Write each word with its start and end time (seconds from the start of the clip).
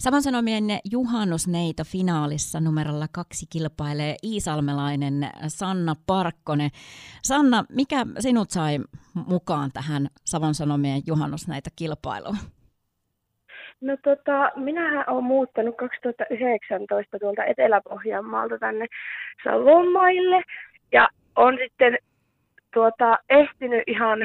Savon 0.00 0.22
Sanomien 0.22 0.64
juhannusneito 0.92 1.82
finaalissa 1.92 2.60
numerolla 2.60 3.06
kaksi 3.14 3.46
kilpailee 3.52 4.14
Iisalmelainen 4.24 5.14
Sanna 5.48 5.94
Parkkonen. 6.06 6.70
Sanna, 7.22 7.64
mikä 7.76 7.96
sinut 8.18 8.50
sai 8.50 8.78
mukaan 9.28 9.70
tähän 9.72 10.02
Savon 10.24 10.54
Sanomien 10.54 11.00
juhannusneito 11.06 11.70
kilpailuun? 11.78 12.36
No 13.80 13.96
tota, 14.04 14.50
minähän 14.56 15.04
olen 15.10 15.24
muuttanut 15.24 15.76
2019 15.76 17.18
tuolta 17.18 17.44
Etelä-Pohjanmaalta 17.44 18.58
tänne 18.58 18.86
Savonmaille 19.44 20.42
ja 20.92 21.08
on 21.36 21.58
sitten 21.62 21.98
tuota, 22.74 23.18
ehtinyt 23.30 23.82
ihan 23.86 24.18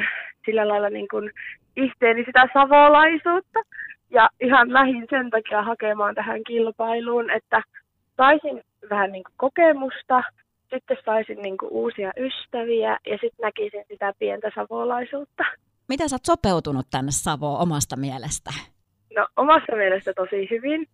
sillä 0.46 0.68
lailla 0.68 0.90
niin 0.90 1.08
kuin 1.08 1.30
ihteeni 1.76 2.24
sitä 2.24 2.48
savolaisuutta 2.52 3.60
ja 4.14 4.28
ihan 4.40 4.72
lähin 4.72 5.06
sen 5.10 5.30
takia 5.30 5.62
hakemaan 5.62 6.14
tähän 6.14 6.44
kilpailuun, 6.46 7.30
että 7.30 7.62
saisin 8.16 8.62
vähän 8.90 9.12
niin 9.12 9.24
kuin 9.24 9.34
kokemusta, 9.36 10.22
sitten 10.70 10.96
saisin 11.04 11.42
niin 11.42 11.58
kuin 11.58 11.72
uusia 11.72 12.12
ystäviä 12.16 12.98
ja 13.06 13.12
sitten 13.12 13.42
näkisin 13.42 13.84
sitä 13.88 14.12
pientä 14.18 14.50
savolaisuutta. 14.54 15.44
Miten 15.88 16.08
sä 16.08 16.14
oot 16.14 16.24
sopeutunut 16.24 16.86
tänne 16.90 17.10
Savoon 17.10 17.60
omasta 17.60 17.96
mielestä? 17.96 18.50
No 19.16 19.26
omasta 19.36 19.76
mielestä 19.76 20.12
tosi 20.16 20.48
hyvin, 20.50 20.86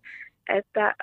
että 0.49 0.95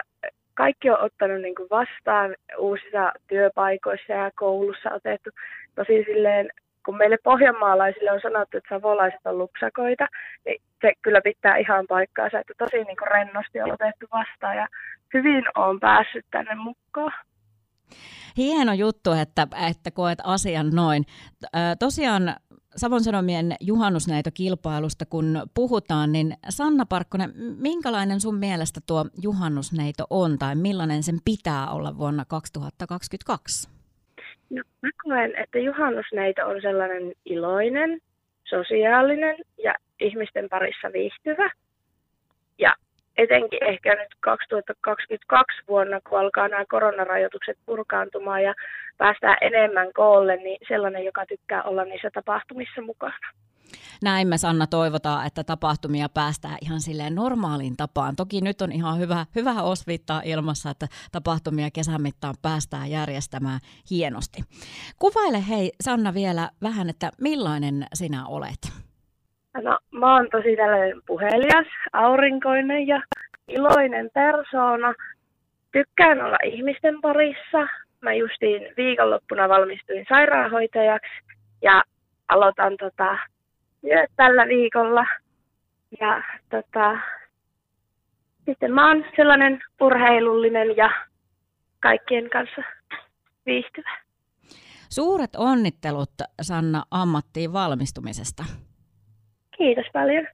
kaikki 0.54 0.90
on 0.90 1.00
ottanut 1.00 1.42
niin 1.42 1.54
kuin 1.54 1.70
vastaan 1.70 2.34
uusissa 2.58 3.12
työpaikoissa 3.28 4.12
ja 4.12 4.30
koulussa 4.36 4.90
otettu 4.90 5.30
tosi 5.74 6.04
silleen 6.06 6.48
kun 6.84 6.96
meille 6.96 7.18
pohjanmaalaisille 7.24 8.12
on 8.12 8.20
sanottu, 8.20 8.56
että 8.56 8.74
savolaiset 8.74 9.20
on 9.24 9.38
lupsakoita, 9.38 10.06
niin 10.46 10.62
se 10.80 10.92
kyllä 11.02 11.20
pitää 11.20 11.56
ihan 11.56 11.84
paikkaansa, 11.88 12.38
että 12.38 12.52
tosi 12.58 12.76
niin 12.76 12.96
kuin 12.96 13.10
rennosti 13.10 13.60
on 13.60 13.72
otettu 13.72 14.06
vastaan 14.12 14.56
ja 14.56 14.66
hyvin 15.14 15.44
on 15.54 15.80
päässyt 15.80 16.26
tänne 16.30 16.54
mukaan. 16.54 17.12
Hieno 18.36 18.72
juttu, 18.72 19.12
että, 19.12 19.46
että 19.70 19.90
koet 19.90 20.18
asian 20.24 20.70
noin. 20.70 21.04
Tosiaan 21.78 22.36
Savon 22.76 23.04
Sanomien 23.04 23.56
juhannusneito-kilpailusta 23.60 25.06
kun 25.10 25.42
puhutaan, 25.54 26.12
niin 26.12 26.36
Sanna 26.48 26.86
Parkkonen, 26.86 27.32
minkälainen 27.58 28.20
sun 28.20 28.38
mielestä 28.38 28.80
tuo 28.86 29.06
juhannusneito 29.22 30.06
on 30.10 30.38
tai 30.38 30.54
millainen 30.54 31.02
sen 31.02 31.18
pitää 31.24 31.70
olla 31.70 31.98
vuonna 31.98 32.24
2022? 32.24 33.77
No, 34.50 34.62
mä 34.82 34.90
koen, 35.02 35.36
että 35.36 35.58
juhannusneito 35.58 36.46
on 36.48 36.62
sellainen 36.62 37.12
iloinen, 37.24 38.00
sosiaalinen 38.44 39.36
ja 39.64 39.74
ihmisten 40.00 40.48
parissa 40.48 40.92
viihtyvä. 40.92 41.50
Ja 42.58 42.74
etenkin 43.16 43.64
ehkä 43.64 43.94
nyt 43.94 44.14
2022 44.20 45.62
vuonna, 45.68 46.00
kun 46.08 46.18
alkaa 46.18 46.48
nämä 46.48 46.64
koronarajoitukset 46.68 47.58
purkaantumaan 47.66 48.42
ja 48.42 48.54
päästään 48.98 49.36
enemmän 49.40 49.92
koolle, 49.92 50.36
niin 50.36 50.58
sellainen, 50.68 51.04
joka 51.04 51.26
tykkää 51.26 51.62
olla 51.62 51.84
niissä 51.84 52.10
tapahtumissa 52.14 52.82
mukana 52.82 53.16
näin 54.02 54.28
me 54.28 54.38
Sanna 54.38 54.66
toivotaan, 54.66 55.26
että 55.26 55.44
tapahtumia 55.44 56.08
päästään 56.08 56.56
ihan 56.62 56.80
silleen 56.80 57.14
normaaliin 57.14 57.76
tapaan. 57.76 58.16
Toki 58.16 58.40
nyt 58.40 58.62
on 58.62 58.72
ihan 58.72 58.98
hyvä, 58.98 59.26
hyvä 59.34 59.62
osviittaa 59.62 60.22
ilmassa, 60.24 60.70
että 60.70 60.86
tapahtumia 61.12 61.68
kesän 61.70 62.02
mittaan 62.02 62.34
päästään 62.42 62.90
järjestämään 62.90 63.60
hienosti. 63.90 64.42
Kuvaile 64.98 65.38
hei 65.48 65.72
Sanna 65.80 66.14
vielä 66.14 66.50
vähän, 66.62 66.88
että 66.88 67.10
millainen 67.20 67.86
sinä 67.94 68.26
olet? 68.26 68.88
No 69.62 69.78
mä 69.90 70.14
oon 70.14 70.28
tosi 70.30 70.56
tällainen 70.56 71.02
puhelias, 71.06 71.66
aurinkoinen 71.92 72.86
ja 72.86 73.02
iloinen 73.48 74.10
persoona. 74.14 74.94
Tykkään 75.72 76.20
olla 76.24 76.38
ihmisten 76.44 77.00
parissa. 77.00 77.68
Mä 78.02 78.12
justiin 78.14 78.62
viikonloppuna 78.76 79.48
valmistuin 79.48 80.06
sairaanhoitajaksi 80.08 81.10
ja 81.62 81.82
aloitan 82.28 82.76
tota, 82.76 83.18
työt 83.80 84.10
tällä 84.16 84.46
viikolla. 84.46 85.04
Ja 86.00 86.22
tota, 86.50 86.98
sitten 88.44 88.72
mä 88.72 88.88
oon 88.88 89.04
sellainen 89.16 89.60
urheilullinen 89.80 90.76
ja 90.76 90.90
kaikkien 91.80 92.30
kanssa 92.30 92.62
viihtyvä. 93.46 93.90
Suuret 94.88 95.30
onnittelut 95.36 96.10
Sanna 96.42 96.82
ammattiin 96.90 97.52
valmistumisesta. 97.52 98.44
Kiitos 99.58 99.86
paljon. 99.92 100.26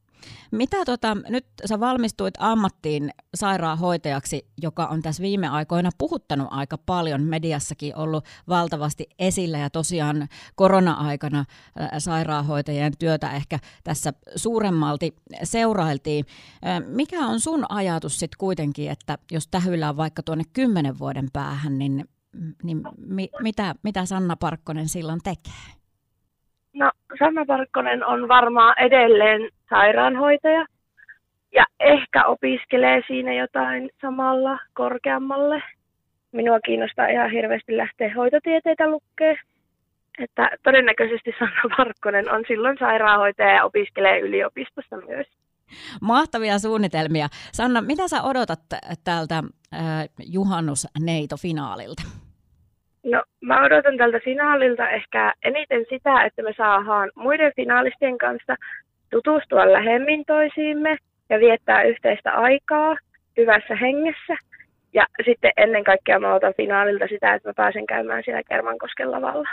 Mitä 0.51 0.85
tota, 0.85 1.17
nyt 1.29 1.47
sä 1.65 1.81
valmistuit 1.81 2.35
ammattiin 2.39 3.11
sairaanhoitajaksi, 3.35 4.47
joka 4.63 4.87
on 4.87 5.03
tässä 5.03 5.23
viime 5.23 5.49
aikoina 5.49 5.91
puhuttanut 5.99 6.49
aika 6.51 6.79
paljon, 6.79 7.23
mediassakin 7.23 7.97
ollut 7.97 8.25
valtavasti 8.49 9.07
esillä 9.19 9.59
ja 9.59 9.71
tosiaan 9.71 10.29
korona-aikana 10.55 11.45
sairaanhoitajien 11.99 12.93
työtä 12.99 13.33
ehkä 13.33 13.59
tässä 13.85 14.13
suuremmalti 14.37 15.17
seurailtiin. 15.43 16.25
Mikä 16.87 17.27
on 17.27 17.41
sun 17.41 17.65
ajatus 17.69 18.19
sitten 18.19 18.39
kuitenkin, 18.39 18.91
että 18.91 19.19
jos 19.31 19.49
tähyillään 19.49 19.97
vaikka 19.97 20.23
tuonne 20.23 20.45
kymmenen 20.53 20.99
vuoden 20.99 21.29
päähän, 21.33 21.79
niin, 21.79 22.05
niin 22.63 22.83
mi, 23.07 23.31
mitä, 23.41 23.75
mitä 23.83 24.07
Sanna 24.07 24.37
Parkkonen 24.37 24.89
silloin 24.89 25.21
tekee? 25.25 25.84
No, 26.75 26.91
Sanna 27.19 27.45
Parkkonen 27.47 28.07
on 28.07 28.29
varmaan 28.29 28.75
edelleen 28.79 29.51
sairaanhoitaja 29.71 30.67
ja 31.55 31.65
ehkä 31.81 32.25
opiskelee 32.25 33.03
siinä 33.07 33.35
jotain 33.35 33.91
samalla 34.01 34.59
korkeammalle. 34.73 35.63
Minua 36.33 36.61
kiinnostaa 36.61 37.07
ihan 37.07 37.31
hirveästi 37.31 37.77
lähteä 37.77 38.15
hoitotieteitä 38.17 38.91
lukee. 38.91 39.37
Että 40.19 40.51
todennäköisesti 40.63 41.35
Sanna 41.39 41.77
Parkkonen 41.77 42.33
on 42.33 42.45
silloin 42.49 42.77
sairaanhoitaja 42.79 43.55
ja 43.55 43.65
opiskelee 43.65 44.21
yliopistossa 44.21 44.97
myös. 44.97 45.27
Mahtavia 46.01 46.59
suunnitelmia. 46.59 47.29
Sanna, 47.53 47.81
mitä 47.81 48.09
sä 48.09 48.23
odotat 48.23 48.61
täältä 49.05 49.43
äh, 49.75 50.09
juhannusneito-finaalilta? 50.27 52.24
Mä 53.45 53.65
odotan 53.65 53.97
tältä 53.97 54.21
finaalilta 54.25 54.89
ehkä 54.89 55.35
eniten 55.43 55.85
sitä, 55.89 56.25
että 56.25 56.43
me 56.43 56.55
saadaan 56.57 57.11
muiden 57.15 57.53
finaalistien 57.57 58.19
kanssa 58.19 58.57
tutustua 59.11 59.73
lähemmin 59.73 60.25
toisiimme 60.27 60.97
ja 61.31 61.39
viettää 61.39 61.83
yhteistä 61.83 62.33
aikaa 62.33 62.97
hyvässä 63.37 63.77
hengessä. 63.77 64.37
Ja 64.95 65.07
sitten 65.25 65.53
ennen 65.57 65.85
kaikkea 65.85 66.19
mä 66.19 66.35
otan 66.35 66.55
finaalilta 66.57 67.05
sitä, 67.09 67.35
että 67.35 67.49
mä 67.49 67.53
pääsen 67.57 67.87
käymään 67.87 68.23
siellä 68.25 68.43
Kermankosken 68.49 69.11
lavalla. 69.11 69.49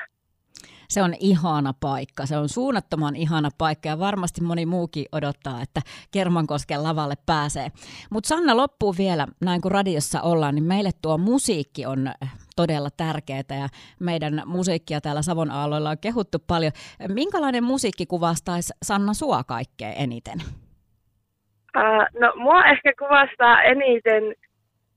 Se 0.87 1.01
on 1.01 1.13
ihana 1.19 1.73
paikka, 1.79 2.25
se 2.25 2.37
on 2.37 2.49
suunnattoman 2.49 3.15
ihana 3.15 3.49
paikka 3.57 3.89
ja 3.89 3.99
varmasti 3.99 4.41
moni 4.41 4.65
muukin 4.65 5.05
odottaa, 5.11 5.61
että 5.61 5.81
Kermankosken 6.11 6.83
lavalle 6.83 7.15
pääsee. 7.25 7.67
Mutta 8.09 8.27
Sanna 8.27 8.57
loppuu 8.57 8.95
vielä, 8.97 9.27
näin 9.41 9.61
kuin 9.61 9.71
radiossa 9.71 10.21
ollaan, 10.21 10.55
niin 10.55 10.63
meille 10.63 10.89
tuo 11.01 11.17
musiikki 11.17 11.85
on 11.85 12.11
todella 12.61 12.89
tärkeää 12.97 13.59
ja 13.61 13.67
meidän 13.99 14.41
musiikkia 14.45 15.01
täällä 15.01 15.21
Savon 15.21 15.51
aalloilla 15.51 15.89
on 15.89 15.97
kehuttu 16.01 16.37
paljon. 16.47 16.71
Minkälainen 17.07 17.63
musiikki 17.63 18.05
kuvastaisi 18.05 18.73
Sanna 18.83 19.13
sua 19.13 19.43
kaikkein 19.43 19.93
eniten? 19.97 20.37
Uh, 21.77 22.21
no 22.21 22.33
mua 22.35 22.65
ehkä 22.65 22.93
kuvastaa 22.99 23.61
eniten 23.61 24.23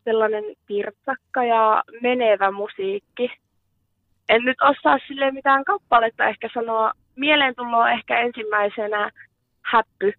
sellainen 0.05 0.45
pirtsakka 0.67 1.45
ja 1.45 1.83
menevä 2.03 2.51
musiikki. 2.51 3.29
En 4.29 4.43
nyt 4.45 4.57
osaa 4.63 4.99
sille 5.09 5.31
mitään 5.31 5.65
kappaletta 5.65 6.29
ehkä 6.29 6.49
sanoa. 6.55 6.93
Mieleen 7.17 7.55
tullut 7.55 7.89
ehkä 7.99 8.21
ensimmäisenä 8.21 9.11
häppy. 9.63 10.13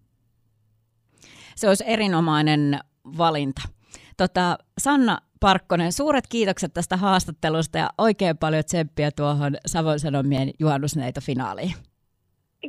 Se 1.54 1.68
olisi 1.68 1.84
erinomainen 1.86 2.78
valinta. 3.18 3.75
Tota, 4.16 4.58
Sanna, 4.78 5.18
Parkkonen, 5.40 5.92
suuret 5.92 6.24
kiitokset 6.28 6.74
tästä 6.74 6.96
haastattelusta 6.96 7.78
ja 7.78 7.90
oikein 7.98 8.38
paljon 8.38 8.64
tsemppiä 8.64 9.10
tuohon 9.16 9.56
Savon 9.66 9.98
Sanomien 9.98 10.50
juhannusneito-finaaliin. 10.58 11.74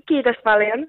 Kiitos 0.08 0.36
paljon. 0.44 0.88